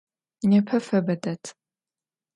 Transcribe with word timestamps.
Nêpe 0.49 0.77
febe 0.87 1.15
ded. 1.23 1.43